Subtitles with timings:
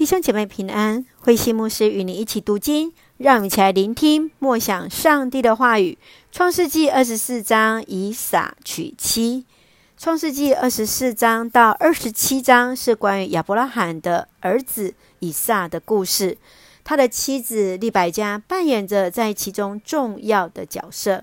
[0.00, 5.98] 弟兄姐妹平安，慧馨牧师与你一起读经，让我们一起来聆听默想上帝的话语。
[6.32, 9.44] 创世纪二十四章，以撒娶妻。
[9.98, 16.38] 创世纪二十四章到二十七章是关于亚伯拉罕的儿子以撒的故事，
[16.82, 21.22] 他的妻子利百加扮演着在其中重要的角色。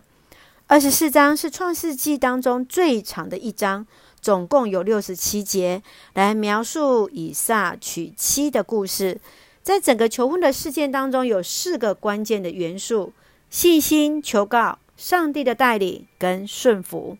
[0.68, 3.88] 二十四章是创世纪当中最长的一章。
[4.28, 5.82] 总共有六十七节
[6.14, 9.22] 来描述以撒娶妻的故事。
[9.64, 13.14] 在整个求婚的事件当中，有四个关键的元素：
[13.50, 17.18] 信心、求告、上帝的带领跟顺服。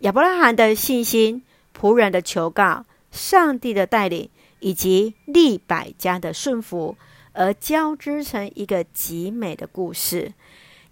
[0.00, 1.40] 亚伯拉罕的信心、
[1.72, 4.28] 仆人的求告、上帝的带领
[4.58, 6.96] 以及利百加的顺服，
[7.32, 10.32] 而交织成一个极美的故事。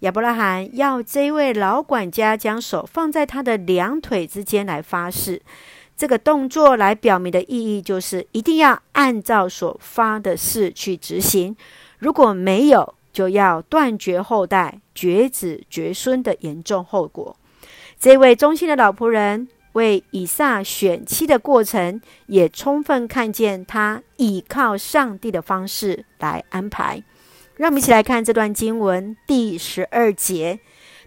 [0.03, 5.41] 亚伯拉罕要这位老管家将手放在他的两腿之间来发誓，
[5.95, 11.55] 这个动作来表明的意义就是一定要按照所发的誓去执行，
[11.99, 17.37] 如果没有，就要断绝后代、绝子绝孙的严重后果。
[17.97, 27.01] 这位忠心的老仆人为以撒选妻的过程，也充分看见他倚靠上帝的方式来安排。
[27.63, 30.59] 让我们一起来看这段经文第十二节，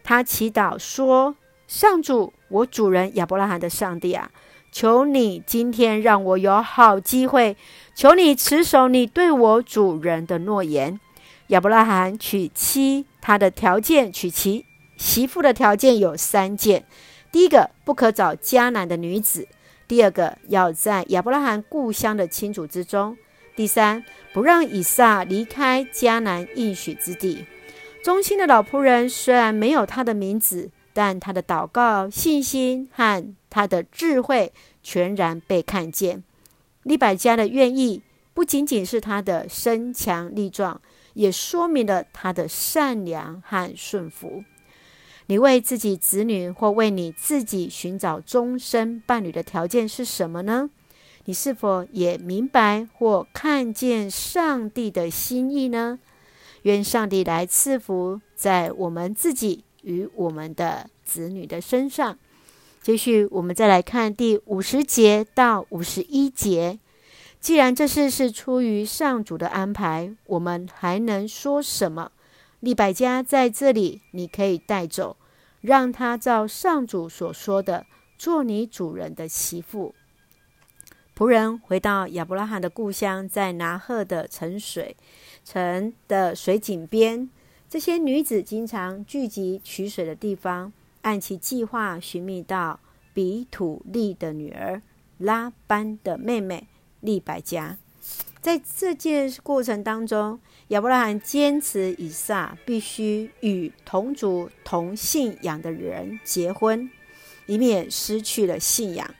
[0.02, 1.36] 他祈祷说
[1.68, 4.30] ：“上主，我主人亚伯拉罕的上帝啊，
[4.72, 7.58] 求你今天让我有好机会，
[7.94, 10.98] 求你持守你对我主人的诺言。”
[11.48, 14.64] 亚伯拉罕娶妻，他的条件娶妻
[14.96, 16.86] 媳妇的条件有三件：
[17.30, 19.42] 第一个，不可找迦南的女子；
[19.86, 23.14] 第二个，要在亚伯拉罕故乡的亲族之中。
[23.56, 24.04] 第三，
[24.34, 27.46] 不让以撒离开迦南应许之地。
[28.04, 36.22] 忠心的老仆人虽然没有他的名字，但他的祷告、信心和他的智慧全然被看见。
[36.82, 38.02] 利百加的愿意，
[38.34, 40.80] 不仅仅是他的身强力壮，
[41.14, 44.44] 也说明了他的善良和顺服。
[45.28, 50.70] 你为自己子女或为你自己寻找终身伴侣的条件是什么呢？
[51.26, 55.98] 你是否也明白或看见上帝的心意呢？
[56.62, 62.16] 愿上帝来赐福在我们自己与我们的子女的身上。
[62.80, 66.78] 继续，我们再来看第五十节到五十一节。
[67.40, 72.12] 既然这事是出于上主的安排，我们还能说什么？
[72.60, 75.16] 利百加在这里，你可以带走，
[75.60, 77.84] 让他照上主所说的，
[78.16, 79.92] 做你主人的媳妇。
[81.16, 84.94] 仆人回到亚伯拉罕的故乡，在拿鹤的沉水
[85.42, 87.30] 城的水井边，
[87.70, 92.78] 这些女子经常聚集取水的地方，按其计划寻觅到
[93.14, 94.82] 比土利的女儿
[95.16, 96.66] 拉班的妹妹
[97.00, 97.78] 利百加。
[98.42, 100.38] 在这件过程当中，
[100.68, 106.90] 亚伯拉罕坚持以撒必须与同族同信仰的人结婚，
[107.46, 109.14] 以免失去了信仰。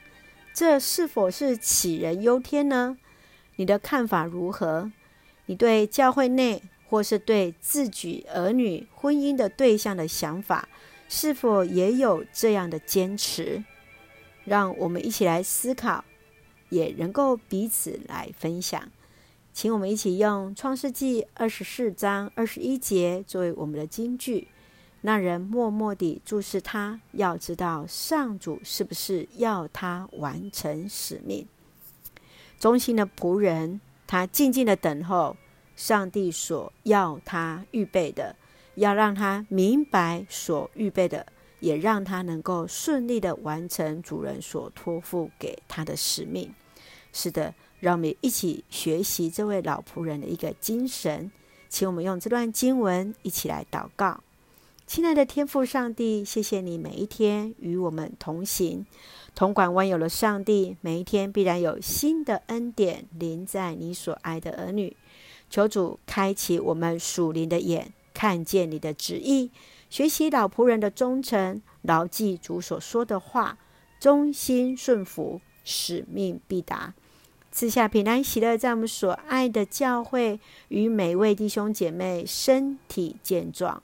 [0.56, 2.96] 这是否是杞人忧天呢？
[3.56, 4.90] 你的看法如何？
[5.44, 10.66] 你对教会内或是对自己儿女婚姻的对象的想法，
[11.10, 13.64] 是否也有这样的坚持？
[14.46, 16.02] 让我们一起来思考，
[16.70, 18.82] 也能够彼此来分享。
[19.52, 24.48] 请我们一起用创世纪二十四章二十一节作为我们的金句。
[25.02, 31.46] 那人默默地注视他，要知道上主是不是要他完成使命。
[32.58, 35.36] 忠心的仆人，他静静地等候
[35.76, 38.34] 上帝所要他预备的，
[38.74, 41.26] 要让他明白所预备的，
[41.60, 46.52] 也让他能够顺利地完成主人所托付给他的使命。
[47.12, 51.30] 是的，让我们一起学习这位老仆人的一个精神。
[51.68, 54.22] 请我们用这段经文一起来祷告。
[54.86, 58.86] 亲爱的天父上帝，谢谢你每一天与我们同行，
[59.34, 64.96] 铜管万有的上帝，每一天必然有新的恩典临在你所爱的儿女。
[65.50, 69.50] 求主开启我们属灵的眼，看见你的旨意，
[69.90, 73.58] 学习老仆人的忠诚，牢记主所说的话，
[73.98, 76.94] 忠心顺服，使命必达。
[77.50, 83.82] 赐下平安喜乐，在我们所爱的教会与每位弟兄姐妹身体健壮。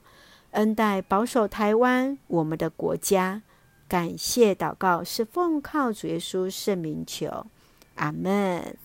[0.53, 3.41] 恩待保守台湾，我们的国家。
[3.87, 7.47] 感谢祷告是奉靠主耶稣圣名求，
[7.95, 8.77] 阿门。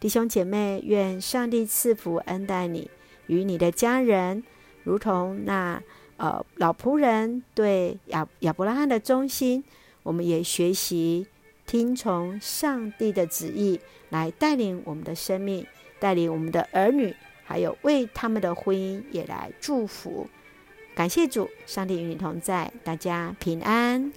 [0.00, 2.90] 弟兄姐妹，愿上帝赐福恩待你
[3.26, 4.42] 与你的家人，
[4.82, 5.82] 如同那
[6.16, 9.62] 呃老仆人对亚亚伯拉罕的忠心，
[10.02, 11.26] 我们也学习
[11.66, 15.66] 听从上帝的旨意来带领我们的生命。
[16.00, 17.14] 带领我们的儿女，
[17.44, 20.28] 还有为他们的婚姻也来祝福。
[20.94, 24.12] 感谢主，上帝与你同在，大家平安。